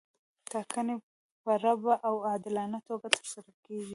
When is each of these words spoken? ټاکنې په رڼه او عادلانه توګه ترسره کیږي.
ټاکنې 0.51 0.95
په 1.43 1.51
رڼه 1.63 1.95
او 2.07 2.15
عادلانه 2.29 2.79
توګه 2.87 3.07
ترسره 3.15 3.51
کیږي. 3.65 3.89